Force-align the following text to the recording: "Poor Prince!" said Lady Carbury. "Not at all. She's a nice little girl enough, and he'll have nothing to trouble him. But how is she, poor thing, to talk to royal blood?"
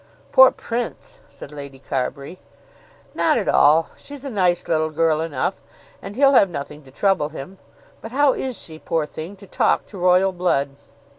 "Poor 0.31 0.49
Prince!" 0.49 1.19
said 1.27 1.51
Lady 1.51 1.77
Carbury. 1.77 2.39
"Not 3.13 3.37
at 3.37 3.47
all. 3.47 3.91
She's 3.95 4.25
a 4.25 4.31
nice 4.31 4.67
little 4.67 4.89
girl 4.89 5.21
enough, 5.21 5.61
and 6.01 6.15
he'll 6.15 6.33
have 6.33 6.49
nothing 6.49 6.81
to 6.85 6.89
trouble 6.89 7.29
him. 7.29 7.59
But 8.01 8.11
how 8.11 8.33
is 8.33 8.59
she, 8.59 8.79
poor 8.79 9.05
thing, 9.05 9.35
to 9.35 9.45
talk 9.45 9.85
to 9.85 9.99
royal 9.99 10.31
blood?" 10.31 10.71